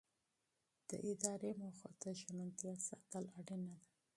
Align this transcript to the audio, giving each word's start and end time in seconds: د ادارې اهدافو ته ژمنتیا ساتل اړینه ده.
د 0.89 0.91
ادارې 1.11 1.49
اهدافو 1.51 1.89
ته 2.01 2.09
ژمنتیا 2.19 2.73
ساتل 2.89 3.23
اړینه 3.39 3.75
ده. 3.81 3.87